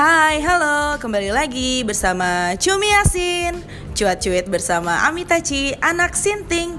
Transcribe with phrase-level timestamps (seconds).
[0.00, 3.52] Hai, halo, kembali lagi bersama Cumi Yasin.
[3.92, 6.72] Cuat-cuit bersama Amitachi, anak Sinting.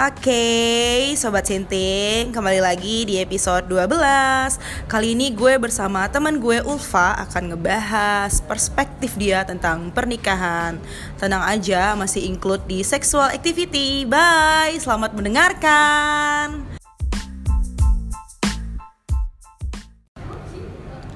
[0.00, 7.12] Oke, Sobat Sinting, kembali lagi di episode 12 Kali ini gue bersama teman gue Ulfa
[7.28, 10.80] akan ngebahas perspektif dia tentang pernikahan.
[11.20, 14.08] Tenang aja, masih include di sexual activity.
[14.08, 16.71] Bye, selamat mendengarkan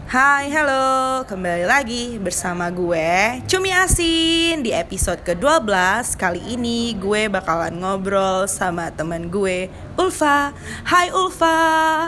[0.07, 4.63] Hai, halo, kembali lagi bersama gue Cumi Asin.
[4.63, 5.67] Di episode ke-12
[6.15, 9.67] Kali ini gue bakalan ngobrol sama teman gue
[9.99, 10.55] Ulfa.
[10.87, 11.59] Hai Ulfa.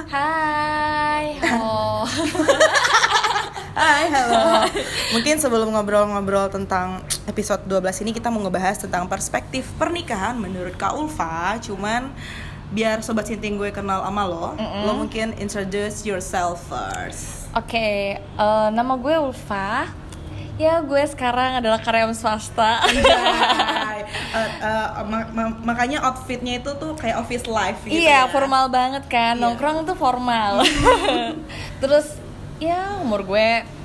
[0.06, 2.06] Hai, halo.
[3.82, 4.70] Hai, halo.
[5.18, 10.94] Mungkin sebelum ngobrol-ngobrol tentang episode 12 ini Kita mau ngebahas tentang perspektif pernikahan menurut Kak
[10.94, 11.58] Ulfa.
[11.58, 12.14] Cuman
[12.70, 14.54] biar Sobat Sinting gue kenal sama lo
[14.86, 19.88] Lo mungkin introduce yourself first Oke, eh, nama gue Ulfa.
[20.58, 22.82] Ya, gue sekarang adalah karyawan swasta.
[22.88, 28.32] Eh, eh, ma- ma- makanya outfitnya itu tuh kayak office life gitu iya, ya.
[28.32, 29.38] formal banget kan.
[29.38, 29.42] Iya.
[29.44, 30.66] Nongkrong tuh formal.
[31.82, 32.18] Terus
[32.58, 33.77] ya umur gue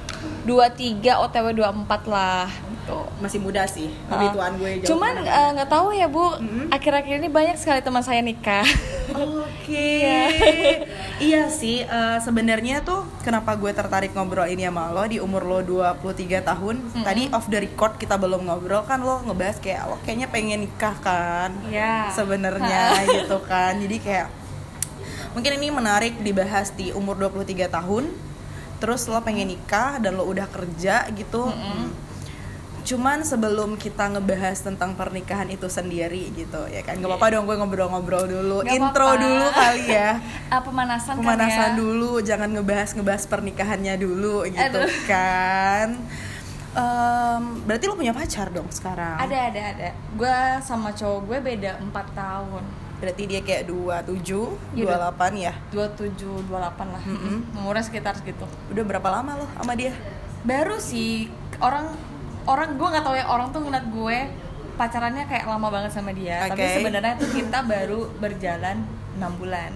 [0.44, 2.48] 23 OTW 24 lah
[2.84, 3.00] gitu.
[3.24, 4.34] Masih muda sih, lebih Ah.
[4.36, 6.68] tuan gue jauh Cuman eh, nggak tahu ya bu, Mm-mm.
[6.68, 8.68] akhir-akhir ini banyak sekali teman saya nikah.
[9.16, 9.96] Oke.
[11.32, 15.60] iya sih, eh, sebenarnya tuh kenapa gue tertarik ngobrol ini sama lo di umur lo
[15.64, 16.76] 23 tahun.
[17.08, 20.96] Tadi off the record kita belum ngobrol kan lo ngebahas kayak lo kayaknya pengen nikah
[21.00, 21.56] kan.
[21.72, 22.12] Iya.
[22.12, 23.80] Sebenarnya gitu kan.
[23.80, 24.28] Jadi kayak
[25.32, 28.33] mungkin ini menarik dibahas di umur 23 tahun.
[28.84, 31.48] Terus lo pengen nikah dan lo udah kerja gitu.
[32.84, 37.00] Cuman sebelum kita ngebahas tentang pernikahan itu sendiri gitu ya kan.
[37.00, 38.58] Gak apa-apa dong gue ngobrol-ngobrol dulu.
[38.60, 39.24] Gak Intro apa-apa.
[39.24, 40.12] dulu kali ya.
[40.54, 41.80] Ah, pemanasan, kan Pemanasan ya.
[41.80, 44.92] dulu, jangan ngebahas ngebahas pernikahannya dulu gitu Aduh.
[45.08, 45.96] kan.
[46.74, 49.16] Em, berarti lo punya pacar dong sekarang?
[49.16, 49.90] Ada ada ada.
[50.14, 52.64] Gue sama cowok gue beda 4 tahun.
[53.04, 55.54] Berarti dia kayak 27, Iya, 28 ya.
[55.76, 57.04] 27 28 lah.
[57.60, 58.48] Umurnya sekitar segitu.
[58.72, 59.92] Udah berapa lama lo sama dia?
[60.48, 61.28] Baru sih
[61.60, 61.92] orang
[62.48, 64.18] orang gue nggak tahu ya orang tuh ngeliat gue
[64.80, 66.48] pacarannya kayak lama banget sama dia.
[66.48, 66.76] Tapi Oke.
[66.80, 68.88] sebenarnya tuh kita baru berjalan
[69.20, 69.72] 6 bulan.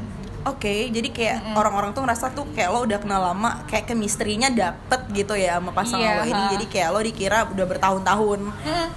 [0.48, 5.04] Oke, jadi kayak orang-orang tuh ngerasa tuh kayak lo udah kenal lama, kayak chemistry-nya dapet
[5.12, 6.44] gitu ya sama pasangan Iya, lo ini.
[6.56, 8.40] Jadi kayak lo dikira udah bertahun-tahun.
[8.64, 8.88] Hmm,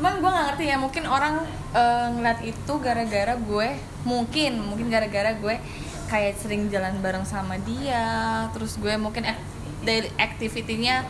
[0.00, 1.44] Cuman gue nggak ngerti ya mungkin orang
[1.76, 3.68] eh, ngeliat itu gara-gara gue
[4.00, 5.60] mungkin mungkin gara-gara gue
[6.08, 9.44] kayak sering jalan bareng sama dia terus gue mungkin ak-
[9.84, 11.04] daily activity-nya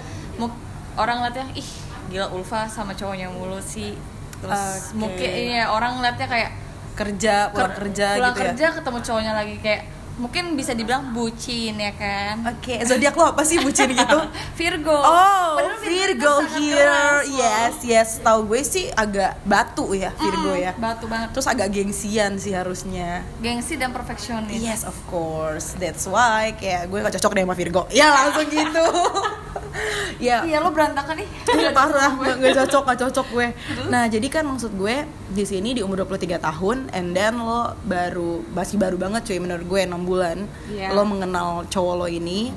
[0.98, 1.70] orang ngeliatnya ih
[2.10, 3.94] gila Ulfa sama cowoknya mulu sih
[4.42, 4.98] terus Oke.
[4.98, 6.50] mungkin iya orang ngeliatnya kayak
[6.90, 8.74] Kerja, pulang ker- kerja pulang gitu kerja ya.
[8.76, 9.82] ketemu cowoknya lagi kayak
[10.20, 14.19] mungkin bisa dibilang bucin ya kan Oke, zodiak lo apa sih bucin gitu?
[14.60, 16.76] Virgo Oh, Padahal Virgo tuh sangat here.
[16.78, 17.25] keras.
[17.26, 18.08] Yes, yes.
[18.20, 20.72] Tahu gue sih agak batu ya Virgo Mm, ya.
[20.75, 23.25] batu banget Terus agak gengsian sih harusnya.
[23.38, 25.72] gengsi dan perfeksionis Yes, of course.
[25.75, 27.82] That's why kayak gue gak cocok deh sama Virgo.
[27.88, 28.84] Ya langsung gitu.
[30.20, 30.44] ya.
[30.44, 33.48] iya lo berantakan nih Iya parah, gak, gak cocok, gak cocok gue
[33.87, 34.97] Nah jadi kan maksud gue
[35.31, 39.64] di sini di umur 23 tahun And then lo baru, masih baru banget cuy menurut
[39.64, 40.91] gue 6 bulan Iya.
[40.91, 42.50] Lo mengenal cowok lo ini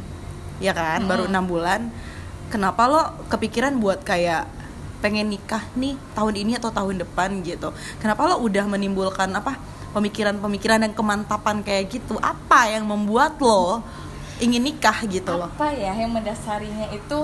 [0.62, 1.91] Ya kan, baru 6 bulan.
[2.47, 4.46] Kenapa lo kepikiran buat kayak
[5.03, 7.75] pengen nikah nih tahun ini atau tahun depan gitu?
[8.00, 9.59] Kenapa lo udah menimbulkan apa
[9.92, 12.16] pemikiran-pemikiran dan kemantapan kayak gitu?
[12.24, 13.84] Apa yang membuat lo
[14.40, 17.19] ingin nikah gitu loh apa ya yang mendasarinya itu?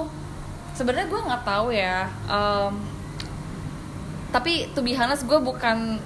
[0.75, 2.11] Sebenarnya gue nggak tahu ya.
[2.27, 2.73] Em,
[4.35, 5.97] tapi to be honest gue bukan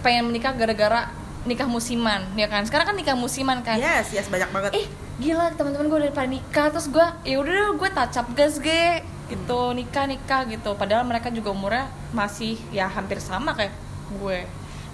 [0.00, 1.12] pengen menikah gara-gara
[1.48, 2.62] nikah musiman ya kan?
[2.68, 3.80] Sekarang kan nikah musiman kan?
[3.80, 4.70] Yes, yes banyak banget.
[4.76, 4.86] Eh
[5.20, 9.04] gila teman-teman gue udah pada nikah terus gue ya udah deh, gue tacap gas ge
[9.28, 10.76] gitu nikah nikah gitu.
[10.76, 13.72] Padahal mereka juga umurnya masih ya hampir sama kayak
[14.20, 14.44] gue.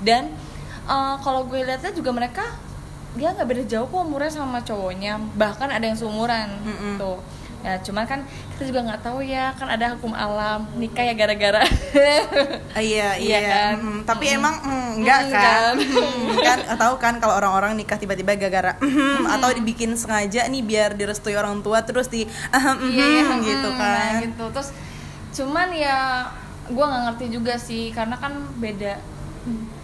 [0.03, 0.31] Dan
[0.87, 2.45] eh, kalau gue lihatnya juga mereka
[3.17, 5.19] dia nggak beda jauh kok umurnya sama cowoknya.
[5.35, 6.95] Bahkan ada yang seumuran Mm-mm.
[7.01, 7.19] tuh
[7.61, 8.21] ya cuman kan
[8.53, 11.65] kita juga nggak tahu ya kan ada hukum alam nikah ya gara-gara.
[12.73, 13.73] Ah, iya Iya kan?
[13.77, 15.43] Mm, tapi emang mm, enggak Mm, kan?
[15.43, 15.75] kan?
[15.77, 20.95] Mm, kan tahu kan kalau orang-orang nikah tiba-tiba gara-gara mm, atau dibikin sengaja nih biar
[20.95, 23.93] direstui orang tua terus di ahem, mhm, Iya, iya, gitu hmm, kan.
[24.15, 24.45] nah, gitu.
[24.53, 24.69] Terus
[25.35, 25.99] cuman ya
[26.67, 28.99] gue nggak ngerti juga sih karena kan beda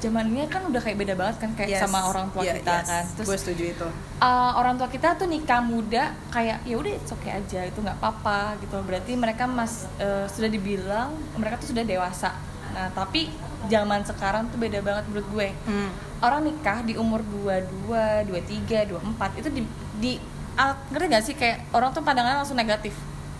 [0.02, 2.87] zamannya kan udah kayak beda banget kan kayak Yes, sama orang tua iya, kita yes.
[2.90, 3.88] kan gue terus setuju itu
[4.19, 7.96] uh, orang tua kita tuh nikah muda kayak ya udah it's okay aja itu nggak
[7.96, 12.34] apa-apa gitu berarti mereka mas uh, sudah dibilang mereka tuh sudah dewasa
[12.72, 13.31] nah tapi
[13.66, 15.90] zaman sekarang tuh beda banget menurut gue Hmm.
[16.19, 19.62] orang nikah di umur 22, 23, 24 itu di,
[19.96, 20.12] di
[20.54, 22.94] ah, ngerti gak sih kayak orang tuh pandangannya langsung negatif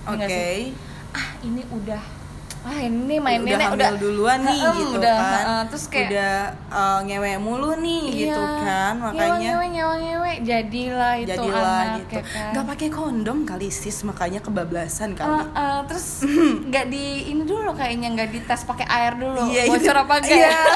[0.05, 0.27] Oke.
[0.27, 0.71] sih?
[1.11, 2.22] ah ini udah
[2.63, 5.85] ah ini main udah nenek hamil udah duluan nih Heeh, gitu udah, kan heeh, terus
[5.87, 6.35] kayak udah
[6.71, 11.97] uh, ngewe mulu nih gitu Iya, kan makanya ngewe ngewe ngewe jadilah itu jadilah anak
[11.99, 12.51] gitu ya kan.
[12.55, 16.07] nggak pakai kondom kali sis makanya kebablasan kali Eh, eh, terus
[16.71, 20.47] nggak di ini dulu kayaknya nggak dites pakai air dulu Iya, bocor apa enggak iya.
[20.49, 20.63] ya?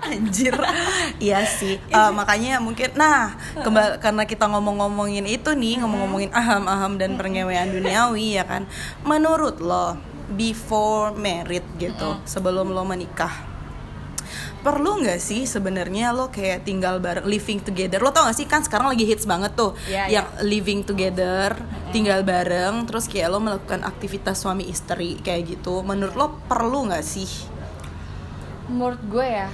[0.00, 0.56] Anjir,
[1.20, 1.78] iya sih.
[1.78, 8.34] Eh, makanya mungkin, nah, kembali karena kita ngomong-ngomongin itu nih, ngomong-ngomongin aham-aham dan perngewean duniawi
[8.34, 8.66] ya kan.
[9.06, 9.94] Menurut lo,
[10.30, 13.30] before married gitu, sebelum lo menikah,
[14.60, 17.98] perlu nggak sih sebenarnya lo kayak tinggal bareng, living together?
[17.98, 21.56] Lo tau gak sih kan sekarang lagi hits banget tuh, Iya, yang living together,
[21.90, 25.80] tinggal bareng, terus kayak lo melakukan aktivitas suami istri kayak gitu.
[25.80, 27.30] Menurut lo perlu nggak sih?
[28.70, 29.50] menurut gue ya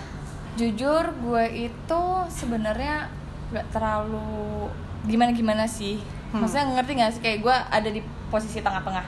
[0.56, 3.08] jujur gue itu sebenarnya
[3.48, 4.68] nggak terlalu
[5.04, 5.96] gimana gimana sih
[6.26, 6.44] Hmm.
[6.44, 9.06] maksudnya ngerti nggak sih kayak gue ada di posisi tengah-tengah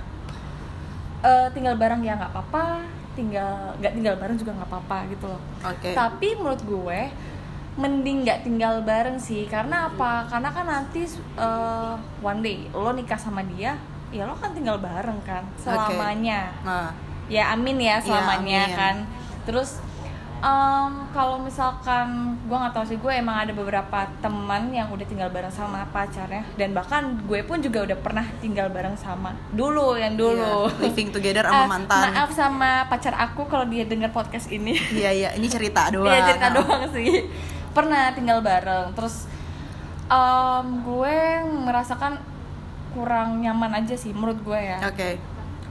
[1.19, 2.87] Eh, tinggal bareng ya nggak apa-apa
[3.19, 5.43] tinggal nggak tinggal bareng juga nggak apa-apa gitu loh.
[5.67, 5.91] Oke.
[5.91, 7.01] tapi menurut gue
[7.75, 9.51] mending nggak tinggal bareng sih.
[9.51, 10.31] Karena apa?
[10.31, 11.03] Karena kan nanti
[11.35, 13.75] eh, one day lo nikah sama dia
[14.09, 16.55] ya lo kan tinggal bareng kan selamanya.
[16.63, 16.95] Nah,
[17.27, 18.79] ya amin ya selamanya amin.
[18.79, 18.97] kan.
[19.43, 19.83] Terus
[20.41, 22.07] em, kalau misalkan
[22.41, 26.47] gue nggak tahu sih gue emang ada beberapa teman yang udah tinggal bareng sama pacarnya
[26.55, 31.11] dan bahkan gue pun juga udah pernah tinggal bareng sama dulu yang dulu Iya, living
[31.11, 32.01] together sama Ah, mantan.
[32.09, 36.09] maaf sama pacar aku kalau dia dengar podcast ini Iya iya, ini cerita doang.
[36.09, 37.27] Iya cerita doang sih
[37.69, 39.27] pernah tinggal bareng terus
[40.07, 41.19] em, gue
[41.61, 42.19] merasakan
[42.89, 45.19] kurang nyaman aja sih menurut gue ya Oke.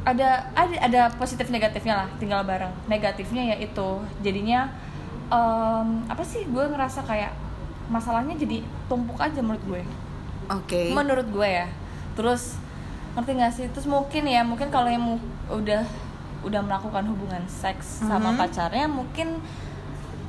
[0.08, 3.88] Ada ada ada positif negatifnya lah tinggal bareng negatifnya yaitu
[4.18, 4.72] jadinya
[5.28, 7.36] em, apa sih gue ngerasa kayak
[7.88, 9.82] masalahnya jadi tumpuk aja menurut gue
[10.48, 10.96] Oke.
[10.96, 11.68] menurut gue ya
[12.16, 12.56] terus
[13.14, 15.20] ngerti gak sih terus mungkin ya mungkin kalau yang
[15.50, 15.84] udah
[16.40, 18.38] udah melakukan hubungan seks sama Mhm.
[18.38, 19.44] pacarnya mungkin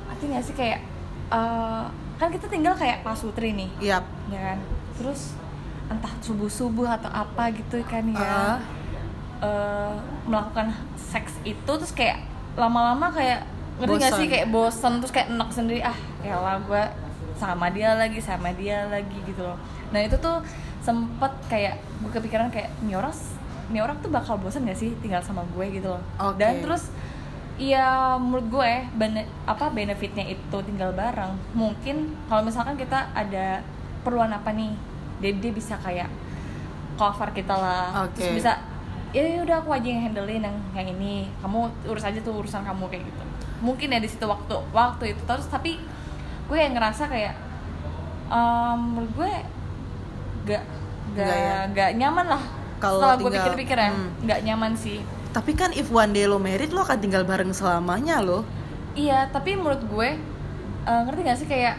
[0.09, 0.81] ngerti gak sih kayak
[1.29, 1.85] eh,
[2.19, 4.03] kan kita tinggal kayak pasutri nih Yap.
[4.27, 4.59] ya kan
[4.99, 5.39] terus
[5.87, 8.59] entah subuh subuh atau apa gitu kan ya Ah.
[9.40, 9.94] Eh,
[10.26, 12.20] melakukan seks itu terus kayak
[12.58, 13.46] lama-lama kayak
[13.79, 14.26] ngerti gak sih?
[14.26, 16.82] Kayak bosen terus kayak enak sendiri ah ya lah gue
[17.38, 19.55] sama dia lagi sama dia lagi gitu loh.
[19.94, 20.43] Nah itu tuh
[20.82, 23.14] sempet kayak gue kepikiran kayak ini orang
[23.70, 25.67] ini orang tuh bakal bosan gak sih tinggal sama gue?
[25.70, 26.02] gitu loh.
[26.19, 26.43] Oke.
[26.43, 26.91] dan terus
[27.58, 31.38] ya menurut gue bene- apa benefitnya itu tinggal bareng.
[31.55, 33.62] Mungkin kalau misalkan kita ada
[34.02, 34.75] perluan apa nih
[35.23, 36.11] dia dia bisa kayak
[36.99, 38.06] cover kita lah.
[38.06, 38.19] Oke.
[38.19, 38.58] terus bisa
[39.10, 42.60] ya ya udah aku aja yang handlein yang yang ini kamu urus aja tuh urusan
[42.60, 43.22] kamu kayak gitu
[43.58, 45.81] mungkin ya di situ waktu waktu itu terus tapi
[46.44, 47.34] gue yang ngerasa kayak
[48.28, 49.32] em, menurut gue
[50.46, 50.62] gak
[51.08, 51.34] Nggak ya?
[51.34, 52.43] gak gak nyaman lah
[52.78, 54.08] Kalau setelah gue tinggal- pikir-pikir ya hmm.
[54.22, 58.19] nggak nyaman sih Tapi kan if one day lo married lo akan tinggal bareng selamanya
[58.19, 58.49] lo.
[58.94, 60.16] Iya, tapi menurut gue
[60.84, 61.76] eh, ngerti gak sih kayak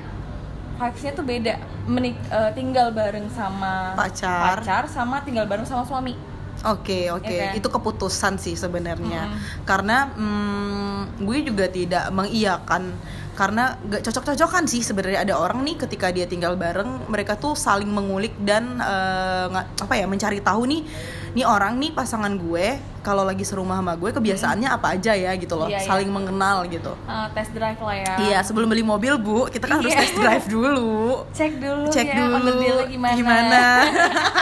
[0.77, 1.55] vibes-nya tuh beda.
[1.83, 4.61] Menik eh, tinggal bareng sama Pacar.
[4.61, 6.13] pacar sama tinggal bareng sama suami.
[6.61, 7.55] Oke oke, Ya kan?
[7.55, 9.25] itu keputusan sih sebenarnya.
[9.25, 9.37] Mm.
[9.63, 12.91] Karena mm, gue juga tidak mengiyakan
[13.31, 17.87] karena gak cocok-cocokan sih sebenarnya ada orang nih ketika dia tinggal bareng mereka tuh saling
[17.87, 20.83] mengulik dan nga- apa ya mencari tahu nih
[21.31, 25.55] nih orang nih pasangan gue kalau lagi serumah sama gue kebiasaannya apa aja ya gitu
[25.55, 25.87] loh Iya, iya.
[25.87, 28.13] saling mengenal gitu Eh, test drive lah ya.
[28.19, 30.03] iya sebelum beli mobil bu kita kan harus Iya.
[30.03, 32.51] test drive dulu Cek dulu cek ya dulu
[32.89, 33.15] gimana.
[33.15, 33.63] gimana.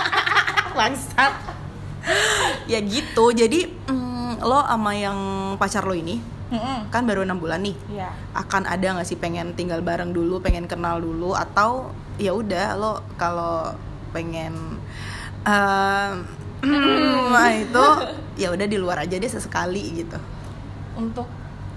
[0.74, 1.34] bangsat
[2.72, 5.18] ya gitu jadi mm, lo sama yang
[5.56, 6.88] pacar lo ini Mm-mm.
[6.88, 8.08] kan baru enam bulan nih Iya.
[8.34, 12.94] akan ada nggak sih pengen tinggal bareng dulu pengen kenal dulu atau ya udah lo
[13.16, 13.76] kalau
[14.10, 14.80] pengen
[15.44, 16.24] ehm,
[17.30, 17.86] nah itu
[18.42, 20.18] ya udah di luar aja deh sesekali gitu
[20.96, 21.28] Untuk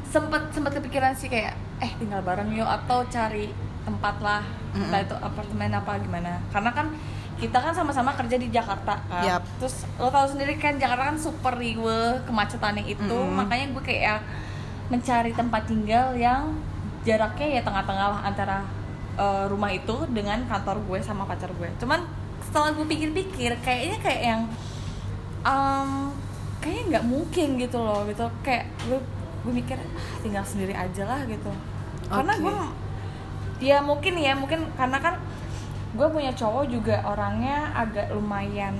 [0.07, 3.51] sempet sempet kepikiran sih kayak eh tinggal bareng yuk atau cari
[3.83, 6.87] tempat lah entah itu apartemen apa gimana karena kan
[7.41, 9.43] kita kan sama-sama kerja di Jakarta kan Yap.
[9.57, 13.33] terus lo tahu sendiri kan Jakarta kan super riwe kemacetannya itu Mm-mm.
[13.35, 14.21] makanya gue kayak
[14.93, 16.53] mencari tempat tinggal yang
[17.01, 18.61] jaraknya ya tengah-tengah lah antara
[19.17, 22.05] eh, rumah itu dengan kantor gue sama pacar gue cuman
[22.45, 24.43] setelah gue pikir-pikir kayaknya kayak yang
[25.41, 25.91] em,
[26.61, 29.01] kayaknya nggak mungkin gitu loh gitu kayak gue
[29.41, 29.89] gue mikir "Ah,
[30.21, 31.49] tinggal sendiri aja lah gitu
[32.13, 32.43] karena Oke.
[32.45, 32.55] gue
[33.61, 35.15] ya mungkin ya mungkin karena kan
[35.91, 38.75] gue punya cowok juga orangnya agak lumayan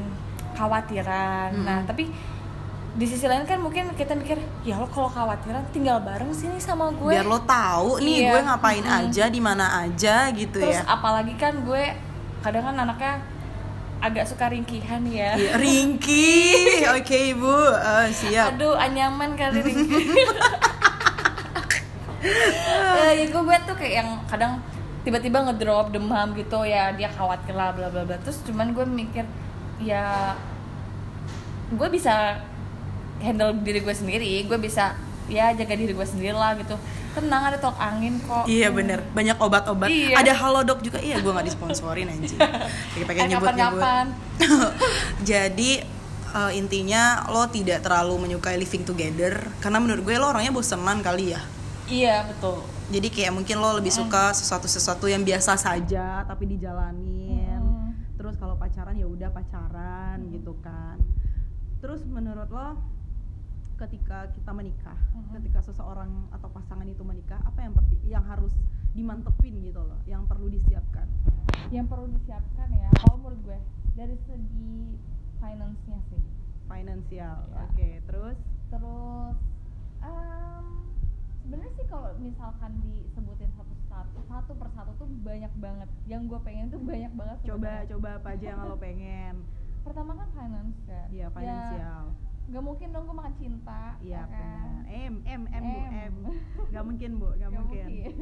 [0.55, 1.51] khawatiran.
[1.53, 1.65] Mm-mm.
[1.65, 2.07] nah tapi
[2.91, 6.91] di sisi lain kan mungkin kita mikir ya lo kalau khawatiran tinggal bareng sini sama
[6.93, 7.11] gue.
[7.11, 8.31] Biar lo tahu nih Iya.
[8.31, 8.99] gue ngapain Mm-mm.
[9.07, 10.87] aja di mana aja gitu terus ya.
[10.87, 11.83] apalagi kan gue
[12.41, 13.23] kadang kan anaknya
[14.01, 15.35] agak suka ringkihan ya.
[15.35, 16.49] Iya, Ringki.
[16.89, 17.53] Oke ibu.
[17.75, 18.57] Ah, siap.
[18.57, 20.03] Aduh anyaman kali ringki.
[22.21, 24.61] Eh, ya gue tuh kayak yang kadang
[25.01, 29.25] tiba-tiba ngedrop demam gitu ya dia khawatir lah bla bla bla terus cuman gue mikir
[29.79, 30.37] ya
[31.71, 32.37] gue bisa
[33.19, 34.93] handle diri gue sendiri gue bisa
[35.27, 36.75] ya jaga diri gue sendiri lah gitu
[37.11, 39.91] tenang ada tolak angin kok Iya bener, banyak obat-obat.
[39.91, 40.15] Iya.
[40.15, 42.39] Ada halodoc juga, iya gue nggak disponsorin anjing.
[42.39, 43.83] Kayak pengen Eh, nyebut-nyebut.
[43.83, 44.07] kapan-kapan.
[45.27, 45.71] Jadi
[46.31, 51.35] eh, intinya lo tidak terlalu menyukai living together karena menurut gue lo orangnya bosenan kali
[51.35, 51.43] ya.
[51.91, 57.63] iya betul Jadi kayak mungkin lo lebih suka sesuatu-sesuatu yang biasa saja tapi dijalanin.
[57.63, 58.19] Mm.
[58.19, 60.99] Terus kalau pacaran ya udah pacaran gitu kan.
[61.79, 62.77] Terus menurut lo
[63.81, 65.41] ketika kita menikah, Mhm.
[65.41, 67.73] ketika seseorang atau pasangan itu menikah, apa yang
[68.05, 68.53] yang harus
[68.93, 71.09] dimantepin gitu loh, yang perlu disiapkan?
[71.71, 73.59] yang perlu disiapkan ya kalau menurut gue
[73.95, 74.99] dari segi
[75.39, 76.23] finance-nya sih
[76.67, 77.39] Finansial.
[77.47, 77.63] Iya.
[77.67, 78.39] Oke, terus
[78.71, 79.37] terus
[80.03, 80.67] em,
[81.51, 86.71] sebenarnya sih kalau misalkan disebutin satu satu satu persatu tuh banyak banget yang gue pengen
[86.71, 87.91] tuh banyak banget coba sebenarnya.
[87.91, 89.35] coba apa aja yang lo pengen?
[89.85, 92.03] pertama kan finance kan Iya, finansial.
[92.47, 94.31] gak mungkin dong gue makan cinta Iya ya kan?
[94.31, 94.83] benar.
[94.87, 96.15] M M M Bu M.
[96.69, 97.87] Gak mungkin Bu, gak, Gak mungkin.
[97.89, 98.15] mungkin.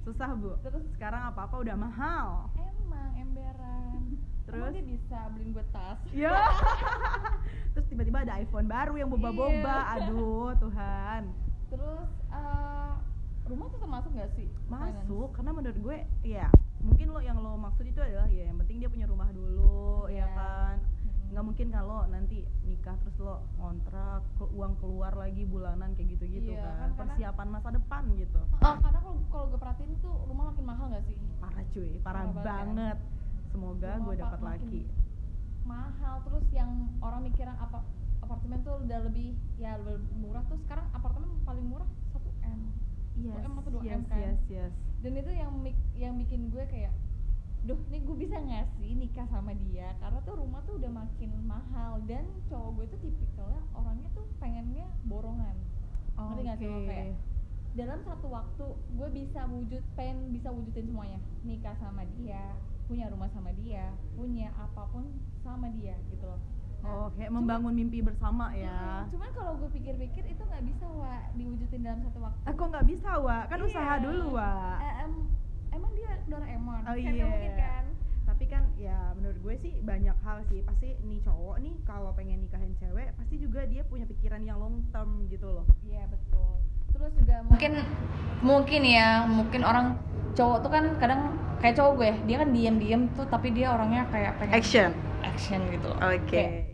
[0.00, 0.52] Susah Bu.
[0.60, 2.28] Terus Sekarang apa apa udah mahal.
[2.56, 4.56] emang emberan Terus?
[4.56, 6.32] Emang dia bisa beliin gue tas Ya.
[7.72, 9.52] Terus tiba-tiba ada iPhone baru yang boba-boba.
[9.76, 9.94] Iya.
[10.00, 11.22] Aduh, Tuhan.
[11.70, 12.10] terus
[13.50, 15.02] rumah tuh termasuk gak sih finance?
[15.02, 16.46] Masuk karena menurut gue ya
[16.80, 20.22] mungkin lo yang lo maksud itu adalah ya yang penting dia punya rumah dulu ya
[20.22, 20.26] Iya.
[20.32, 20.76] kan.
[21.30, 26.50] Nggak mungkin kalau nanti nikah terus lo ngontrak ke- uang keluar lagi bulanan kayak gitu-gitu
[26.50, 26.70] Iya, kan.
[26.70, 28.40] kan karena- Persiapan masa depan gitu.
[28.56, 32.22] Oh, karena kalau kalau gue perhatiin tuh rumah makin mahal gak sih Parah cuy, parah,
[32.24, 33.08] Parah banget ya.
[33.48, 34.82] Semoga Rumah gue dapat laki.
[35.62, 37.78] mahal terus yang orang mikirnya apa
[38.20, 42.60] apartemen tuh udah lebih ya lebih murah tuh sekarang apartemen paling murah 1 m
[43.18, 44.18] Yes, 1 m atau 2 m yes, kan.
[44.22, 44.72] yes, yes.
[45.02, 45.52] dan itu yang
[45.98, 46.94] yang bikin gue kayak
[47.60, 49.92] duh nih gue bisa ngasih nikah sama dia?
[50.00, 54.88] Karena tuh rumah tuh udah makin mahal dan cowok gue tuh tipikalnya orangnya tuh pengennya
[55.04, 55.56] borongan.
[56.16, 57.20] Ngerti nggak sih lo kayak
[57.76, 61.20] dalam satu waktu gue bisa wujud pengen bisa wujudin semuanya.
[61.44, 62.56] Nikah sama dia
[62.90, 65.06] punya rumah sama dia punya apa pun
[65.46, 66.42] sama dia gitu loh
[66.82, 69.04] Oh, kayak cuman- membangun mimpi bersama ya.
[69.08, 73.10] Cuman kalau gue pikir-pikir itu nggak bisa wa diwujudin dalam satu waktu Aku nggak bisa,
[73.16, 73.44] Wak.
[73.46, 73.66] Kan Iya.
[73.66, 74.76] usaha dulu, Wak.
[74.78, 75.28] Eh, em-
[75.70, 77.26] emang dia Doraemon Oh, kan iya.
[77.26, 77.84] mungkin kan
[78.22, 80.62] Tapi kan ya menurut gue sih banyak hal sih.
[80.62, 84.80] Pasti nih cowok nih kalau pengen nikahin cewek, pasti juga dia punya pikiran yang long
[84.88, 85.66] term gitu loh.
[85.82, 86.56] iya betul
[86.90, 87.72] terus juga mungkin
[88.40, 89.86] mungkin ya mungkin orang
[90.32, 91.20] cowok tuh kan kadang
[91.58, 94.90] kayak cowok gue dia kan diam-diam tuh tapi dia orangnya kayak pengen Action.
[95.22, 96.28] action gitu Oke.
[96.28, 96.69] Kayak,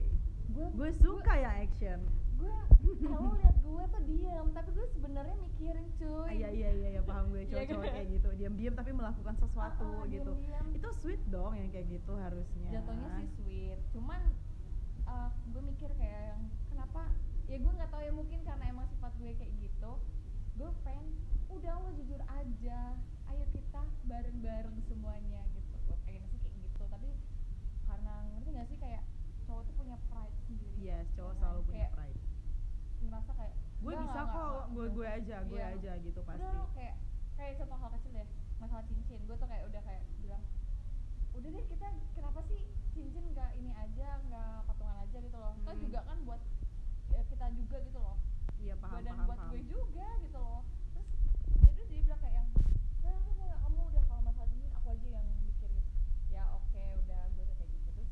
[0.76, 2.00] gue suka ya action.
[2.36, 2.52] gue
[3.02, 7.02] kalau lihat gue tuh diam tapi gue sebenarnya mikirin cuy Ah, Iya iya iya iya
[7.02, 7.94] paham gue Iya cowok-cowok kan?
[7.94, 8.28] kayak gitu.
[8.34, 10.30] Diam-diam tapi melakukan sesuatu Ah, ah, gitu.
[10.30, 10.66] diam-diam.
[10.70, 12.68] Itu sweet dong yang kayak gitu harusnya.
[12.70, 14.20] jatuhnya sih sweet cuman
[15.06, 17.08] uh, gue mikir kayak yang kenapa
[17.46, 19.92] ya gue nggak tahu ya mungkin karena emang sifat gue kayak gitu
[20.54, 21.06] gue pengen
[21.48, 22.80] udah lo jujur aja
[23.26, 27.08] ayo kita bareng-bareng semuanya gitu gue pengen sih kayak gitu tapi
[27.82, 29.02] karena ngerti gak sih kayak
[29.42, 31.40] cowok tuh punya pride sendiri Yes, cowok ya kan?
[31.40, 32.18] selalu punya kayak pride.
[32.98, 35.72] ngerasa kayak Gue "Enggak, bisa enggak, kok, enggak, gue enggak." gue aja, gue Iya.
[35.72, 36.44] aja gitu udah pasti.
[36.52, 36.94] lo kayak
[37.34, 40.44] kayak contoh hal kecil deh masalah cincin gue tuh kayak udah kayak bilang
[41.32, 45.76] udah deh kita kenapa sih cincin nggak ini aja nggak patungan aja gitu loh Hmm.
[45.78, 46.40] juga kan buat
[47.08, 48.16] ya, kita juga gitu loh
[48.56, 49.50] Iya paham badan paham buat paham.
[49.50, 51.08] gue juga gitu loh terus
[51.54, 52.48] dia tuh dia bilang kayak yang
[52.98, 55.90] "Udah, udah, udah, kamu udah kalau masalah cincin aku aja yang mikir gitu
[56.28, 58.10] ya oke udah gue udah kayak gitu terus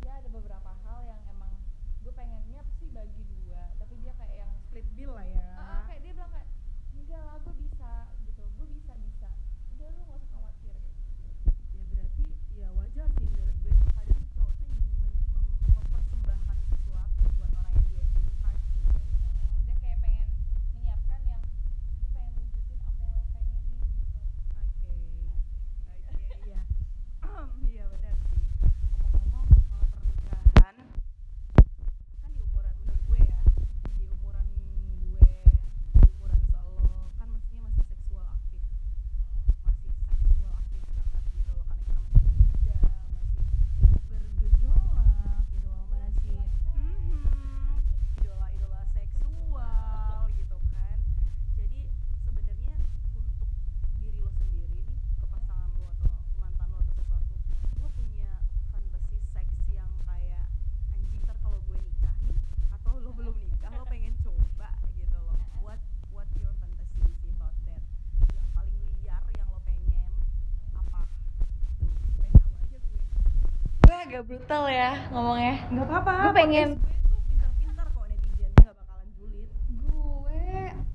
[0.00, 1.52] ya ada beberapa hal yang emang
[1.98, 5.46] gue pengennya sih bagi dua tapi dia kayak yang Split bill lah ya.
[5.56, 6.48] Ah, ah, kayak dia bilang kayak
[6.92, 9.28] enggak lah gue bisa gitu gue bisa bisa
[9.72, 10.92] udah lu gak usah khawatir gitu.
[11.72, 16.58] ya berarti ya wajar sih menurut gue tuh kadang cowok tuh ingin mem- mem- mempersembahkan
[16.68, 20.28] sesuatu buat orang yang dia cinta cuy Mm-mm, dia kayak pengen
[20.74, 21.42] menyiapkan yang
[74.08, 75.54] agak brutal ya ngomongnya.
[75.68, 76.68] nggak apa-apa Gue pengen
[77.28, 79.48] pintar-pintar kok netizennya nggak bakalan julid
[79.78, 80.40] gue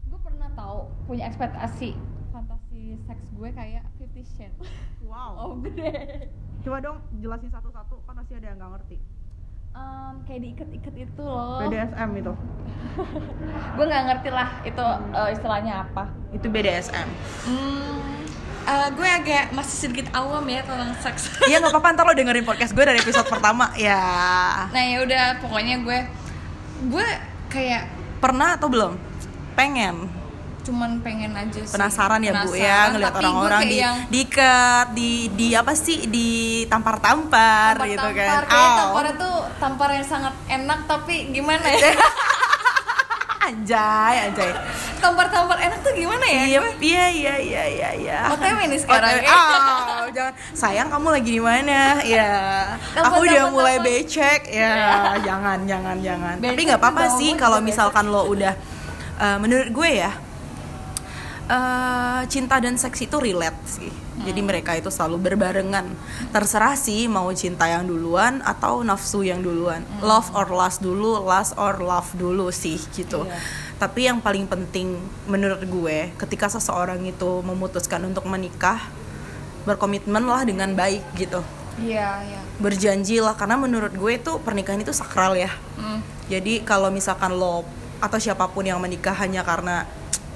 [0.10, 1.90] gue pernah tahu punya ekspektasi
[2.30, 4.58] fantasi seks gue kayak Fifty Shades.
[5.04, 6.26] wow Oh gede.
[6.60, 8.98] coba dong jelasin satu-satu kan pasti ada yang nggak ngerti
[9.74, 11.58] Um, kayak diikat-ikat itu loh.
[11.60, 12.30] BDSM itu
[13.76, 16.14] Gue nggak ngerti lah itu eh, istilahnya apa.
[16.30, 17.10] itu BDSM
[17.44, 18.23] Hmm,
[18.64, 21.30] eh, gue agak masih sedikit awam ya tentang seks.
[21.50, 24.02] Iya nggak apa-apa ntar lo dengerin podcast gue dari episode pertama ya
[24.72, 26.00] nah ya udah pokoknya gue
[26.90, 27.08] gue
[27.52, 27.88] kayak
[28.20, 28.96] pernah atau belum
[29.54, 30.10] pengen
[30.64, 31.76] cuman pengen aja sih.
[31.76, 36.30] penasaran ya bu ya Penasaran, ngeliat orang-orang di yang diikat di di apa sih di
[36.72, 38.76] tampar-tampar gitu kan tampar, Au.
[38.80, 41.92] tamparnya tuh tampar yang sangat enak tapi gimana ya
[43.44, 44.52] anjay anjay.
[44.98, 46.44] Tampar-tampar enak tuh gimana ya?
[46.48, 48.20] Iya iya iya iya iya iya.
[48.32, 49.24] OTW nih sekarang, OTW.
[49.24, 49.32] ya.
[49.34, 50.34] Ah, jangan.
[50.54, 51.80] Sayang kamu lagi di mana?
[52.02, 52.32] Ya
[52.92, 53.88] Tampar, aku udah mulai tampar.
[53.90, 54.42] becek.
[54.48, 54.74] Ya
[55.20, 56.36] jangan jangan jangan.
[56.38, 58.54] Tapi Becek nggak apa-apa sih kalau misalkan lo udah
[59.20, 60.12] eh, menurut gue ya
[61.54, 63.94] eh, cinta dan seks itu relate sih
[64.24, 64.48] jadi Hmm.
[64.48, 65.86] mereka itu selalu berbarengan
[66.30, 70.02] terserah sih mau cinta yang duluan atau nafsu yang duluan Hmm.
[70.02, 73.38] love or lust dulu lust or love dulu sih gitu Iya.
[73.78, 78.80] tapi yang paling penting menurut gue ketika seseorang itu memutuskan untuk menikah
[79.64, 81.40] berkomitmen lah dengan baik gitu
[81.78, 86.00] iya iya berjanji lah karena menurut gue itu pernikahan itu sakral ya Hmm.
[86.30, 87.66] jadi kalau misalkan lo
[88.00, 89.84] atau siapa pun yang menikah hanya karena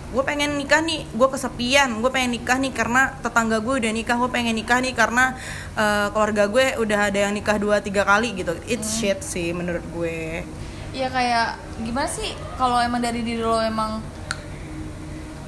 [0.07, 4.15] gue pengen nikah nih gue kesepian gue pengen nikah nih karena tetangga gue udah nikah
[4.15, 5.35] gue pengen nikah nih karena
[5.75, 8.55] eh, keluarga gue udah ada yang nikah dua tiga kali gitu.
[8.71, 10.47] It's shit sih menurut gue.
[10.95, 13.99] Iya kayak gimana sih kalau emang dari diri lo emang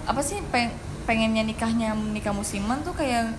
[0.04, 0.76] apa sih peng
[1.08, 3.32] pengennya nikahnya nikah musiman tuh kayak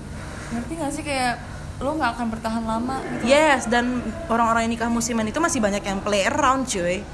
[0.56, 1.04] ngerti gak sih?
[1.04, 1.36] Kayak
[1.80, 3.28] lo nggak akan bertahan lama gitu.
[3.28, 7.04] Yes dan orang-orang yang nikah musiman itu masih banyak yang play around cuy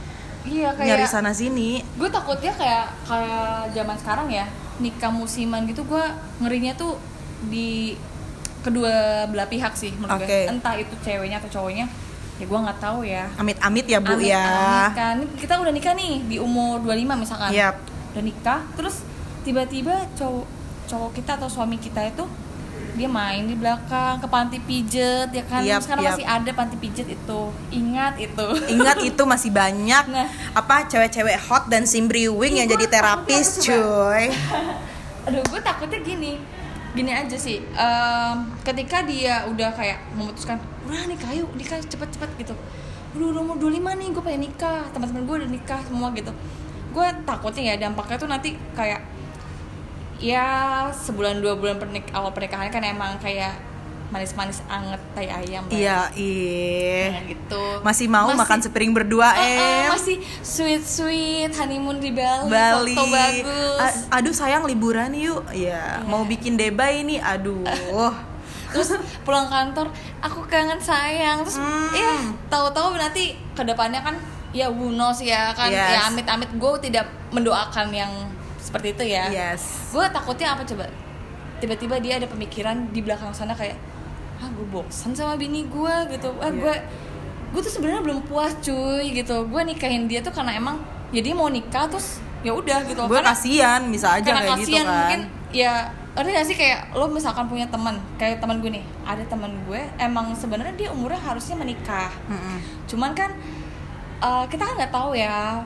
[0.47, 4.47] iya nyari kayak sana sini gue takutnya kayak kayak zaman sekarang ya
[4.79, 6.05] nikah musiman gitu gue
[6.39, 6.97] ngerinya tuh
[7.47, 7.99] di
[8.63, 10.27] kedua belah pihak sih menurut gue.
[10.27, 10.41] Oke.
[10.51, 11.87] entah itu ceweknya atau cowoknya
[12.37, 15.95] ya gue nggak tahu ya amit-amit ya bu Amit- ya amit kan kita udah nikah
[15.97, 17.81] nih di umur 25 misalkan Yap.
[18.13, 19.07] udah nikah terus
[19.41, 20.45] tiba-tiba cowok
[20.87, 22.25] cowok kita atau suami kita itu
[22.97, 25.61] dia main di belakang ke panti pijet ya kan?
[25.61, 26.13] Yap, sekarang yap.
[26.17, 27.41] masih ada panti pijet itu.
[27.69, 28.47] Ingat itu.
[28.73, 30.05] Ingat itu masih banyak.
[30.17, 30.33] Nah.
[30.57, 34.33] apa cewek-cewek hot dan simbriwing yang jadi gua terapis cuy.
[35.29, 36.41] aduh gue takutnya gini.
[36.97, 37.61] Gini aja sih.
[37.61, 40.57] Em, ketika dia udah kayak memutuskan
[40.89, 42.55] udah nikah yuk nikah cepet-cepet gitu.
[43.19, 44.89] Udah udah umur 25 nih gue pengen nikah.
[44.95, 46.33] Teman-teman gue udah nikah semua gitu.
[46.97, 49.05] Gue takutnya ya dampaknya tuh nanti kayak
[50.19, 50.47] ya
[50.91, 53.53] sebulan dua bulan pernik awal pernikahan kan emang kayak
[54.07, 55.67] manis-manis anget tai ayam.
[55.67, 57.11] Iya, ih.
[57.11, 59.91] Nah, gitu Masih mau Masih- makan sepiring berdua, oh, eh.
[59.91, 62.95] masih sweet sweet honeymoon di Bali, Bali.
[62.95, 65.43] foto bagus A- aduh sayang liburan yuk.
[65.51, 67.19] Iya, mau bikin debay nih.
[67.19, 67.67] Aduh.
[68.67, 69.89] terus pulang kantor
[70.21, 71.91] aku kangen sayang terus Hmm.
[71.91, 72.13] ya
[72.47, 74.15] tahu-tahu nanti ke depannya kan
[74.51, 75.87] ya who knows ya kan Yes.
[75.89, 78.13] ya amit-amit gue tidak mendoakan yang
[78.67, 79.63] seperti itu ya Yes.
[79.89, 80.91] gue takutnya apa coba
[81.57, 83.79] tiba-tiba dia ada pemikiran di belakang sana kayak
[84.37, 86.59] ah gue bosan sama bini gue gitu ah Iya.
[86.59, 86.75] gue
[87.47, 90.77] gue tuh sebenarnya belum puas cuy gitu gue nikahin dia tuh karena emang
[91.09, 94.85] jadi mau nikah terus ya udah gitu Gue kasihan bisa aja karena kayak gitu kasihan
[94.85, 94.97] kan.
[94.99, 95.73] mungkin ya
[96.13, 99.81] ada gak sih kayak lo misalkan punya teman kayak teman gue nih ada teman gue
[99.97, 102.59] emang sebenarnya dia umurnya harusnya menikah Mm-mm.
[102.85, 103.31] cuman kan
[104.19, 105.61] eh, kita kan nggak tahu ya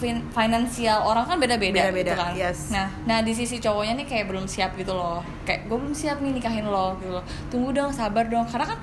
[0.00, 2.32] fin- finansial orang kan beda-beda gitu kan.
[2.32, 2.72] yes.
[2.72, 5.20] nah nah di sisi cowoknya nih kayak belum siap gitu loh.
[5.44, 7.24] Kayak gue belum siap nih nikahin lo gitu loh.
[7.52, 8.48] Tunggu dong sabar dong.
[8.48, 8.78] Karena kan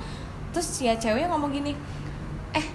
[0.54, 1.74] terus ya ceweknya ngomong gini
[2.54, 2.66] eh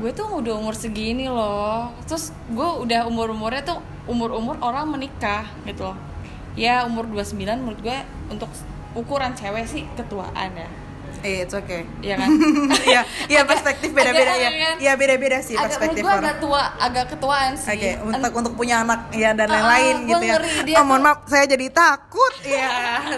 [0.00, 1.92] gue tuh udah umur segini loh.
[2.08, 5.96] Terus gue udah umur umurnya tuh umur umur orang menikah gitu loh.
[6.56, 7.98] Ya umur 29 menurut gue
[8.32, 8.48] untuk
[8.96, 10.66] ukuran cewek sih ketuaan ya
[11.20, 11.84] Eh, it's okay.
[12.00, 12.28] Iya kan
[12.88, 14.50] Iya, iya perspektif beda-beda ya.
[14.76, 16.22] Iya beda-beda sih agak perspektif gue orang.
[16.22, 19.94] agak tua agak ketuaan sih Oke, untuk En- untuk punya anak ya dan Ah, lain-lain
[19.98, 20.34] gua gitu ya.
[20.34, 22.32] ngeri, Oh, mohon maaf, saya jadi takut.
[22.46, 22.72] Iya,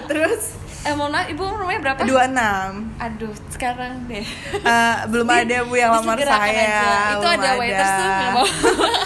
[0.04, 2.98] terus eh mohon maaf ibu umurnya berapa 26.
[2.98, 4.26] aduh sekarang deh
[4.74, 6.42] Eh, belum ada Bu yang lamar saya.
[6.42, 6.82] aja.
[7.08, 8.46] Itu belum ada waiters tuh, mau.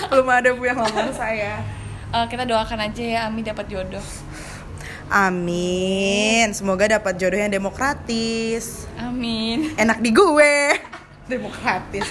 [0.08, 1.52] belum ada Bu yang lamar saya.
[2.08, 4.00] Eh, kita doakan aja ya Ami dapat jodoh
[5.06, 6.50] Amin.
[6.50, 8.90] Semoga dapat jodoh yang demokratis.
[8.98, 10.54] amin Enak di gue.
[11.32, 12.06] demokratis.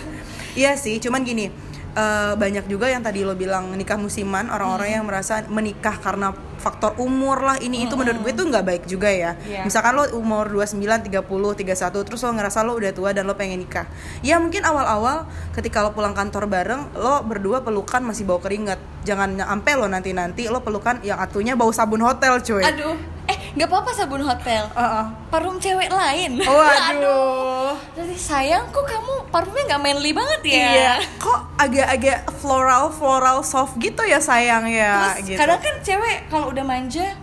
[0.55, 1.64] Iya sih, cuman gini.
[1.95, 6.95] Eh, banyak juga yang tadi lo bilang nikah musiman orang-orang yang merasa menikah karena faktor
[6.99, 7.57] umur lah.
[7.57, 9.33] Ini itu menurut gue tuh nggak baik juga ya.
[9.47, 9.63] Iya.
[9.63, 13.63] misalkan lo umur 29, 30, 31 terus lo ngerasa lo udah tua dan lo pengen
[13.63, 13.87] nikah.
[14.21, 18.77] Ya mungkin awal-awal ketika lo pulang kantor bareng lo berdua pelukan masih bau keringat.
[19.07, 22.61] Jangan sampai lo nanti-nanti lo pelukan yang atunya bau sabun hotel cuy.
[22.61, 23.14] Aduh
[23.55, 25.05] nggak apa-apa sabun hotel Heeh.
[25.27, 27.71] parfum cewek lain Oh, Waduh.
[27.97, 33.79] Jadi sayang kok kamu parfumnya nggak manly banget ya Iya, kok agak-agak floral floral soft
[33.79, 35.39] gitu ya sayang ya Terus gitu.
[35.39, 37.15] kadang kan cewek kalau udah manja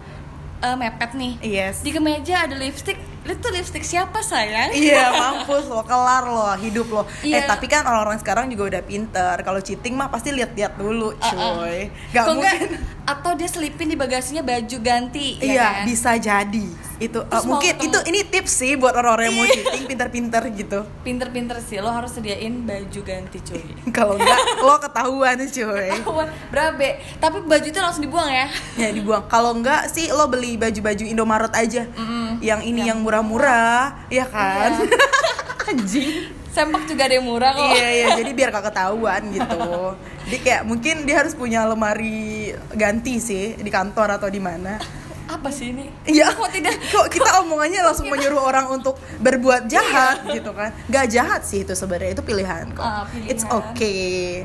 [0.58, 1.80] eh, mepet nih Yes.
[1.80, 7.02] di kemeja ada lipstick itu lipstick siapa sayang Iya mampus lo, kelar lo, hidup lo.
[7.20, 7.46] Eh Iya.
[7.46, 9.34] tapi kan orang-orang sekarang juga udah pinter.
[9.38, 11.62] Kalau cheating mah pasti lihat-lihat dulu, Uh-uh.
[11.62, 11.86] cuy.
[12.10, 12.58] Gak Kok mungkin.
[12.68, 15.84] nggak- atau dia selipin di bagasinya baju ganti ya Iya, kan?
[15.84, 16.66] bisa jadi.
[17.00, 19.54] Itu uh, Terus mungkin itu ini tips sih buat orang-orang yang mau Iya.
[19.56, 20.78] cheating pinter-pinter gitu.
[21.02, 25.90] pinter-pinter sih lo harus sediain baju ganti cuy Kalau enggak lo ketahuan cuy.
[25.92, 29.26] Ketahuan, berabe tapi baju itu langsung dibuang ya Ya dibuang.
[29.26, 31.82] Kalau enggak sih lo beli baju-baju Indomaret aja.
[31.88, 32.31] Mm-mm.
[32.42, 34.76] Yang ini yang murah-murah, ya kan?
[34.76, 34.98] Iya.
[35.70, 36.10] Anjing.
[36.52, 39.96] sempak juga ada yang murah kok Iya iya jadi biar gak ketahuan gitu.
[40.28, 44.76] Jadi kayak mungkin dia harus punya lemari ganti sih di kantor atau di mana.
[45.24, 46.28] apa sih ini Iya.
[46.36, 50.76] kok tidak Kok kita omongannya langsung menyuruh orang untuk berbuat jahat gitu kan?
[50.86, 52.84] Gak jahat sih itu sebenarnya itu pilihan kok.
[52.84, 53.32] Ah, pilihan.
[53.32, 54.44] It's okay.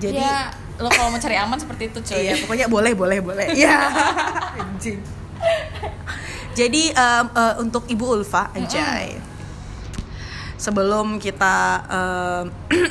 [0.00, 3.46] Jadi ya lo kalau mau cari aman seperti itu cuy iya pokoknya boleh boleh boleh.
[3.54, 3.78] Iya.
[4.58, 4.98] Anjing.
[6.58, 9.14] Jadi em, eh, untuk Ibu Ulfa anjay.
[10.58, 11.54] Sebelum kita
[11.86, 12.46] em,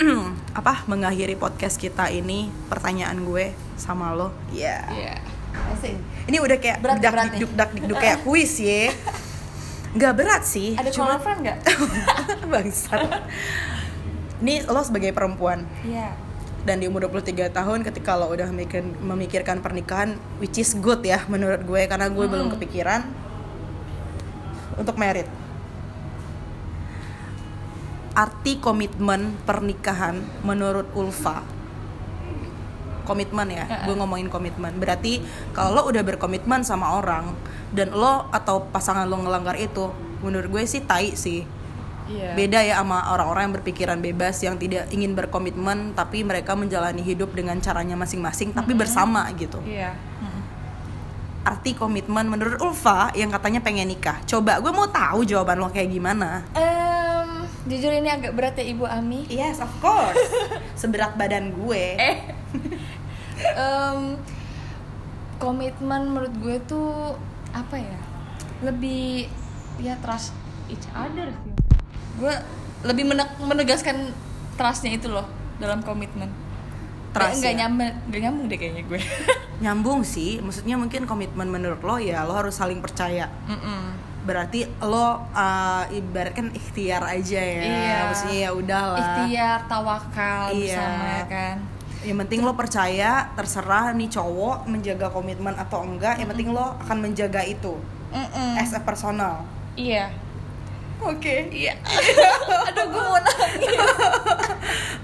[0.60, 4.32] apa mengakhiri podcast kita ini, pertanyaan gue sama lo.
[4.56, 4.88] Iya.
[4.88, 5.15] Iya.
[5.75, 5.99] Asik.
[6.32, 8.88] Ini udah kayak Berat, dak berat dikduk dak dikduk kayak kuis ya.
[9.99, 10.80] Gak berat sih.
[10.80, 11.58] Ada cuma friend nggak?
[12.53, 13.03] bangsat.
[14.38, 16.13] Ini lo sebagai perempuan Iya.
[16.62, 21.25] dan di umur 23 tahun ketika lo udah memikirkan, memikirkan pernikahan which is good ya
[21.25, 23.27] menurut gue karena gue belum kepikiran
[24.78, 25.28] untuk merit.
[28.18, 31.58] Arti komitmen pernikahan menurut Ulfa
[33.08, 34.76] komitmen ya, gue ngomongin komitmen.
[34.76, 35.24] Berarti
[35.56, 37.32] kalau lo udah berkomitmen sama orang
[37.72, 39.88] dan lo atau pasangan lo ngelanggar itu,
[40.20, 41.48] menurut gue sih tai sih.
[42.08, 42.40] Iya.
[42.40, 47.36] Beda ya sama orang-orang yang berpikiran bebas yang tidak ingin berkomitmen tapi mereka menjalani hidup
[47.36, 49.60] dengan caranya masing-masing tapi bersama gitu.
[49.68, 49.92] Iya.
[51.47, 54.19] Arti komitmen menurut Ulfa yang katanya pengen nikah.
[54.27, 56.43] Coba gue mau tahu jawaban lo kayak gimana.
[56.51, 59.23] Em, jujur ini agak berat ya Ibu Ami.
[59.31, 60.19] Yes, of course.
[60.83, 61.95] Seberat badan gue.
[61.95, 62.17] Eh.
[63.55, 64.19] Em,
[65.39, 67.15] komitmen menurut gue tuh
[67.55, 67.99] apa ya?
[68.67, 69.31] Lebih
[69.79, 70.36] ya trust
[70.67, 71.53] each other sih.
[72.19, 72.36] Gue
[72.83, 73.07] lebih
[73.39, 74.12] menegaskan
[74.60, 75.23] trustnya itu loh
[75.63, 76.27] dalam komitmen.
[77.19, 77.60] Trust nggak ya?
[77.60, 79.01] nyambung, nggak nyambung deh kayaknya gue.
[79.63, 83.25] Nyambung sih, maksudnya mungkin komitmen menurut lo ya lo harus saling percaya.
[83.49, 83.97] Mm-mm.
[84.21, 87.62] Berarti lo uh, ibaratkan ikhtiar aja ya.
[87.63, 87.97] Iya.
[88.12, 88.99] Maksudnya ya udahlah.
[89.01, 90.77] Ikhtiar, tawakal Iya.
[90.77, 91.58] bersama ya kan.
[92.06, 96.21] Yang penting lo percaya, terserah nih cowok menjaga komitmen atau enggak.
[96.21, 97.73] Yang penting lo akan menjaga itu
[98.13, 98.62] Mm-mm.
[98.62, 99.41] as a personal.
[99.73, 100.13] Iya.
[101.03, 101.36] Oke.
[101.53, 101.73] Iya.
[102.71, 103.69] Aduh gue mau nangis.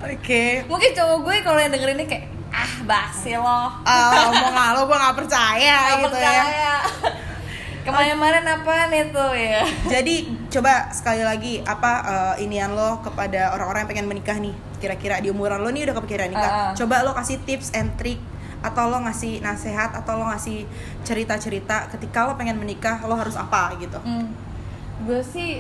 [0.04, 0.44] Oke.
[0.66, 3.70] Mungkin cowok gue kalau yang denger ini kayak ah basi loh.
[3.86, 6.30] Ah, ngomong lo gue gak percaya Gak gitu ya.
[6.34, 6.74] percaya.
[7.84, 9.62] Kemarin-kemarin apaan itu ya?
[9.92, 10.16] Jadi
[10.48, 11.92] coba sekali lagi apa
[12.40, 14.56] eh, inian lo kepada orang-orang yang pengen menikah nih.
[14.80, 16.52] Kira-kira di umuran lo nih udah kepikiran nikah.
[16.52, 16.74] Ah, ah.
[16.78, 18.20] Coba lo kasih tips and trick
[18.64, 20.64] atau lo ngasih nasehat atau lo ngasih
[21.04, 24.00] cerita-cerita ketika lo pengen menikah lo harus apa gitu.
[24.00, 24.32] Hmm.
[25.04, 25.60] Gue sih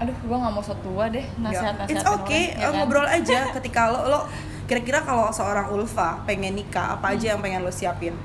[0.00, 3.88] aduh gue gak mau so tua deh nasihat-nasihat It's okay, ya eh, ngobrol aja ketika
[3.88, 4.18] lo lo
[4.64, 8.16] kira-kira kalau seorang Ulfa pengen nikah apa aja yang pengen lo siapin?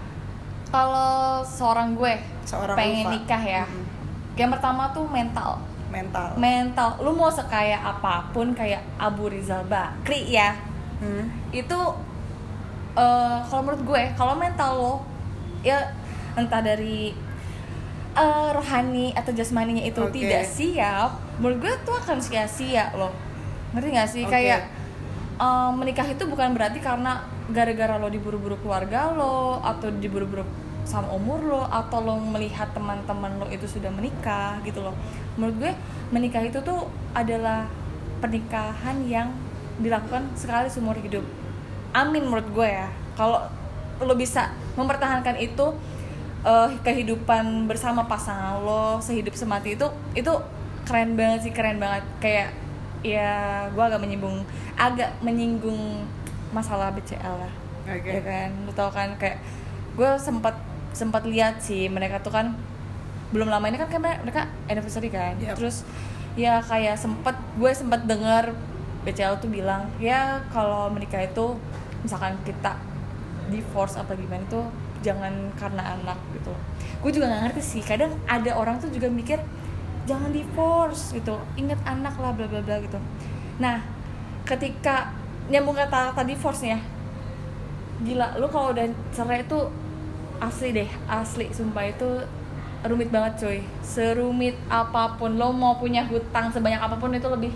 [0.68, 3.14] kalau seorang gue Seorang pengen Ulfa.
[3.14, 3.84] nikah ya Mhm.
[4.36, 6.36] yang pertama tuh mental Mental.
[6.36, 10.56] mental lu mau sekaya apa pun kayak Abu Rizal Bakri ya
[10.96, 11.28] Hmm.
[11.52, 11.76] itu
[12.94, 14.94] eh, kalau menurut gue kalau mental lo
[15.62, 15.76] ya
[16.34, 17.12] entah dari
[18.14, 20.16] eh, rohani atau jasmaninya itu Oke.
[20.18, 23.12] tidak siap menurut gue tuh akan sia-sia loh.
[23.76, 24.24] Ngerti gak sih?
[24.24, 24.32] Oke.
[24.32, 24.62] kayak
[25.39, 30.41] eh, menikah itu bukan berarti karena gara-gara lo diburu-buru keluarga lo atau diburu-buru
[30.86, 34.95] sama umur lo atau lo melihat teman-teman lo itu sudah menikah gitu loh.
[35.36, 35.71] Menurut gue
[36.13, 37.67] menikah itu tuh adalah
[38.21, 39.34] pernikahan yang
[39.82, 41.26] dilakukan sekali seumur hidup.
[41.91, 42.88] Amin menurut gue ya.
[43.19, 43.43] Kalau
[44.00, 45.76] lo bisa mempertahankan itu
[46.45, 50.34] eh, kehidupan bersama pasangan lo sehidup semati itu itu
[50.86, 52.06] keren banget sih keren banget.
[52.21, 52.50] Kayak
[53.06, 54.41] ya gue agak menyinggung
[54.78, 56.06] agak menyinggung
[56.54, 57.54] masalah BCL lah.
[57.86, 58.10] Oke.
[58.10, 58.50] ya kan?
[58.65, 59.38] Lu tau kan kayak
[59.93, 60.56] gue sempat
[60.95, 62.56] sempat lihat sih mereka tuh kan
[63.30, 65.36] belum lama ini kan kayak mereka- anniversary kan?
[65.38, 65.60] Yep.
[65.60, 65.84] terus
[66.36, 68.52] ya kayak sempet gue sempat dengar
[69.06, 71.56] BCL tuh bilang ya kalau menikah itu
[72.02, 72.76] misalkan kita
[73.54, 74.65] divorce apa gimana tuh
[75.06, 76.54] jangan karena anak gitu.
[77.06, 79.38] Gue juga nggak ngerti sih kadang ada orang tuh juga mikir
[80.06, 81.38] jangan divorce gitu.
[81.58, 82.98] Inget anak lah bla bla bla gitu.
[83.62, 83.82] Nah
[84.46, 85.13] ketika
[85.50, 86.80] nyambung kata tadi divorce nih ya.
[88.06, 89.60] Gila lu kalau udah cerai itu
[90.41, 91.50] asli deh asli.
[91.52, 92.10] Sumpah itu
[92.86, 97.50] rumit banget coy serumit apa pun lo mau punya hutang sebanyak apa pun itu lebih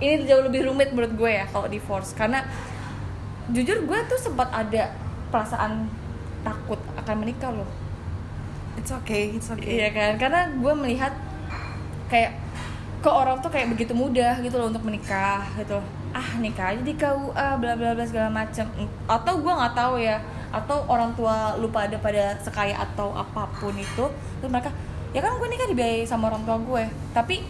[0.00, 2.40] ini jauh lebih rumit menurut gue ya kalau divorce karena
[3.52, 4.96] jujur gue tuh sempat ada
[5.28, 5.92] perasaan
[6.40, 7.68] takut akan menikah loh.
[8.80, 9.76] It's okay, it's okay.
[9.76, 11.12] Iya kan, karena gue melihat
[12.10, 12.34] kayak
[13.00, 15.78] kok orang tuh kayak begitu mudah gitu loh untuk menikah gitu.
[16.10, 18.66] Ah nikah aja di KUA bla bla bla segala macem.
[19.06, 20.18] Atau gue nggak tahu ya,
[20.50, 24.04] atau orang tua lupa ada pada sekaya atau apa pun itu,
[24.42, 24.74] terus mereka
[25.14, 26.84] ya kan gue nikah dibiayai sama orang tua gue.
[27.14, 27.46] Tapi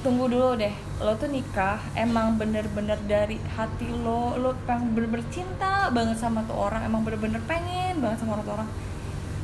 [0.00, 0.72] tunggu dulu deh,
[1.04, 6.56] lo tuh nikah emang bener-bener dari hati lo, lo emang bener-bener cinta banget sama tuh
[6.56, 8.68] orang, emang bener-bener pengen banget sama orang orang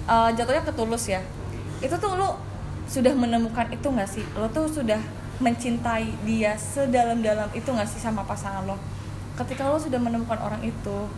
[0.08, 1.20] uh, jatuhnya ketulus ya
[1.80, 2.38] itu tuh lo
[2.88, 5.00] sudah menemukan itu nggak sih lo tuh sudah
[5.42, 8.76] mencintai dia sedalam-dalam itu nggak sih sama pasangan lo
[9.34, 11.08] ketika lo sudah menemukan orang itu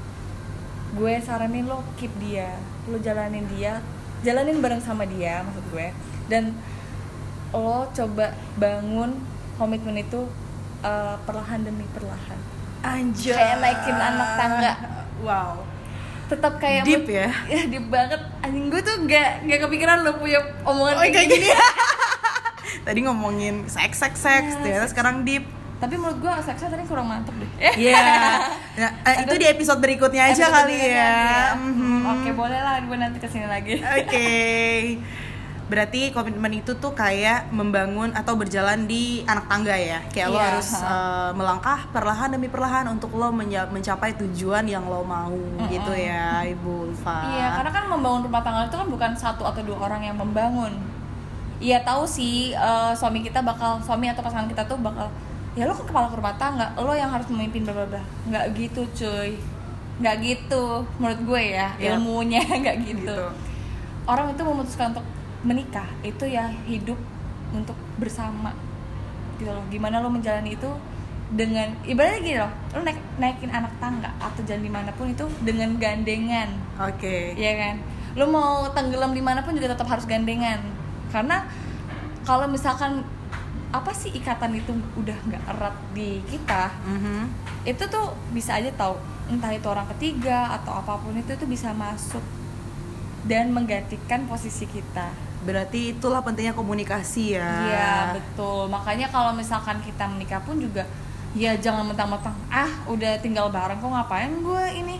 [0.97, 2.57] gue saranin lo keep dia
[2.89, 3.83] lo jalanin dia
[4.25, 5.93] jalanin bareng sama dia maksud gue
[6.33, 6.57] dan
[7.53, 9.21] lo coba bangun
[9.61, 10.25] komitmen itu
[10.81, 13.35] uh, perlahan demi perlahan Anjay.
[13.35, 14.73] Kayak naikin anak tangga.
[15.27, 15.67] Wow.
[16.27, 17.31] Tetap kayak Deep ya?
[17.53, 21.49] ya deep banget anjing gue tuh gak gak kepikiran lo punya omongan Oh, kayak gini.
[22.87, 25.47] Tadi ngomongin seks seks seks, Ya, ternyata sekarang deep.
[25.77, 28.01] tapi menurut gue seksnya tadi kurang mantep deh Iya.
[28.77, 31.05] Nah, eh, itu di episode berikutnya aja Episode kali berikutnya ya.
[31.05, 31.45] ya.
[31.55, 32.01] Mhm.
[32.07, 34.29] oke boleh lah gue nanti ke sini lagi Oke.
[35.67, 39.99] Berarti komitmen itu tuh kayak membangun atau berjalan di anak tangga ya.
[40.09, 40.87] Kayak lo Iya, harus ha.
[40.87, 45.35] eh, melangkah perlahan demi perlahan untuk lo mencapai tujuan yang lo mau
[45.67, 47.19] gitu ya, Ibu Ulfa.
[47.29, 50.71] Iya, karena kan membangun rumah tangga itu kan bukan satu atau dua orang yang membangun.
[51.57, 55.11] Iya tahu sih eh, suami kita bakal suami atau pasangan kita tuh bakal
[55.57, 58.03] ya lo kan kepala rumah tangga, lo yang harus memimpin bla bla bla.
[58.25, 59.35] Nggak gitu cuy,
[59.99, 61.97] nggak gitu menurut gue ya Iya.
[61.97, 63.03] ilmunya nggak gitu.
[63.11, 63.19] Gitu.
[64.07, 65.03] Orang itu memutuskan untuk
[65.47, 66.99] menikah itu ya hidup
[67.55, 68.51] untuk bersama
[69.39, 69.63] gitu loh.
[69.71, 70.69] Gimana lo menjalani itu
[71.27, 75.27] dengan ibaratnya gini loh, lo naik, naikin anak tangga atau jalan di mana pun itu
[75.43, 77.35] dengan gandengan Oke.
[77.35, 77.77] Iya kan
[78.17, 80.57] lu mau tenggelam di mana pun juga tetap harus gandengan
[81.13, 81.45] karena
[82.25, 83.05] kalau misalkan
[83.69, 87.29] apa sih ikatan itu udah nggak erat di kita Mhm.
[87.69, 88.97] itu tuh bisa aja tahu
[89.29, 92.25] entah itu orang ketiga atau apa pun itu itu bisa masuk
[93.29, 95.13] dan menggantikan posisi kita
[95.47, 97.51] Berarti itulah pentingnya komunikasi ya.
[97.71, 98.67] Iya betul.
[98.67, 100.83] Makanya kalau misalkan kita menikah pun juga
[101.37, 104.97] ya jangan mentang-mentang ah udah tinggal bareng kok ngapain gue ini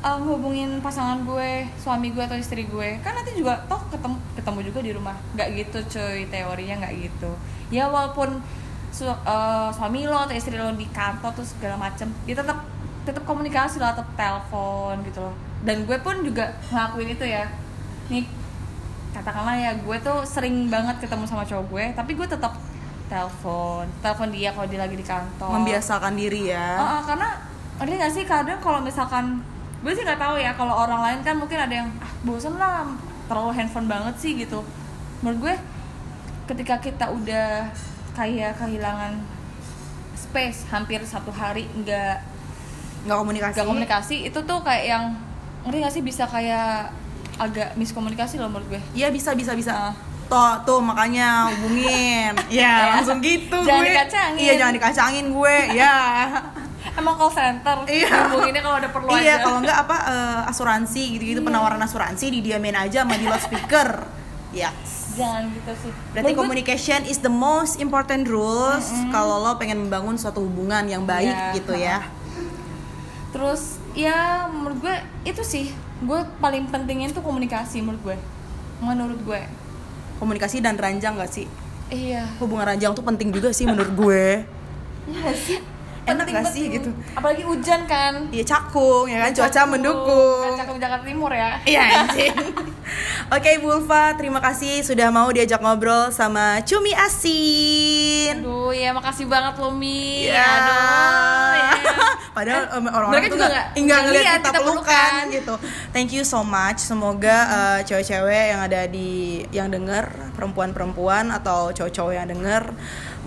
[0.00, 2.96] eh, ngehubungin pasangan gue suami gue atau istri gue?
[3.04, 5.16] Kan nanti juga toh ketemu ketemu juga di rumah.
[5.36, 7.30] Nggak gitu cuy teorinya nggak gitu.
[7.68, 8.40] Ya walaupun
[8.88, 12.64] su- eh, suami lo atau istri lo di kantor tuh segala macem dia tetap
[13.04, 15.34] tetap komunikasi lah tetap telepon gitu loh.
[15.60, 17.44] Dan gue pun juga ngelakuin itu ya.
[18.08, 18.24] Nih
[19.10, 22.54] katakanlah ya gue tuh sering banget ketemu sama cowok gue tapi gue tetap
[23.10, 26.78] telepon telepon dia kalau dia lagi di kantor Membiasakan diri ya.
[26.78, 27.28] Oh, oh, karena
[27.82, 29.42] ngerti gak sih kadang kalau misalkan
[29.80, 32.84] gue sih nggak tahu ya kalau orang lain kan mungkin ada yang ah, bosan lah
[33.26, 34.60] terlalu handphone banget sih gitu
[35.24, 35.54] menurut gue
[36.52, 37.72] ketika kita udah
[38.12, 39.16] kayak kehilangan
[40.12, 42.20] space hampir satu hari nggak
[43.08, 43.52] Nggak komunikasi.
[43.56, 45.04] nggak komunikasi itu tuh kayak yang
[45.64, 46.92] ngerti gak sih bisa kayak
[47.40, 49.96] agak miskomunikasi loh menurut gue Iya bisa bisa bisa.
[50.26, 52.36] Tuh, tuh makanya hubungin.
[52.52, 53.90] Ya, langsung gitu Jangan gue.
[53.90, 54.38] dikacangin.
[54.38, 55.56] Iya, jangan dikacangin gue.
[55.72, 55.96] Ya.
[57.00, 58.08] emang call center Iya.
[58.28, 62.72] hubunginnya kalau ada perlu iya, aja kalau enggak apa eh, asuransi gitu-gitu penawaran asuransi didiamin
[62.74, 63.88] aja sama di loudspeaker.
[64.50, 64.68] Ya.
[65.10, 69.82] jangan gitu sih Berarti Menurut gue- communication is the most important rules kalau lo pengen
[69.82, 71.98] membangun suatu hubungan yang baik Iya, gitu ya.
[73.30, 75.66] terus ya menurut gue itu sih
[76.00, 78.16] gue paling pentingnya itu komunikasi menurut gue.
[78.80, 79.40] Menurut gue.
[80.16, 81.46] Komunikasi dan ranjang gak sih?
[81.88, 82.22] iya.
[82.38, 84.24] Hubungan ranjang tuh penting juga sih menurut gue.
[85.06, 85.58] Iya sih?
[86.00, 86.90] Enak penting gak banget sih gitu?
[87.12, 88.12] Apalagi hujan kan.
[88.28, 89.30] Iya cakung ya kan?
[89.34, 89.70] Cuaca Cakung.
[89.70, 90.40] mendukung.
[90.46, 91.58] Kan cakung Jakarta Timur ya.
[91.64, 92.34] Iya anjing.
[93.34, 98.42] Oke Bu Ulfa, terima kasih sudah mau diajak ngobrol sama Cumi Asin.
[98.42, 100.42] Aduh ya makasih banget loh Mi Ya.
[100.42, 101.70] aduh ya.
[102.30, 105.34] Padahal em, orang-orang mereka tuh juga nggak ngeliat kita, kita pelukan pelukan.
[105.34, 105.54] gitu.
[105.90, 106.78] Thank you so much.
[106.78, 112.64] Semoga eh, cewek-cewek yang ada di yang denger, perempuan-perempuan atau cowok-cowok yang denger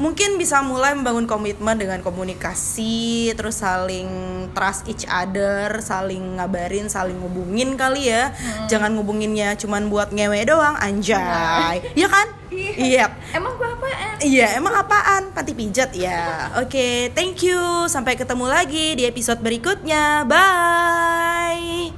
[0.03, 4.11] mungkin bisa mulai membangun komitmen dengan komunikasi, terus saling
[4.51, 8.35] trust each other, saling ngabarin, saling ngubungin kali ya.
[8.35, 8.67] Hmm.
[8.67, 11.79] Jangan ngubunginnya cuman buat ngewe doang, anjay.
[11.95, 12.27] Iya kan?
[12.53, 13.05] Iya.
[13.33, 15.23] emang gue apaan Iya, emang apaan?
[15.31, 16.51] Panti pijat ya.
[16.59, 17.87] Oke, thank you.
[17.87, 20.27] Sampai ketemu lagi di episode berikutnya.
[20.27, 21.91] Bye.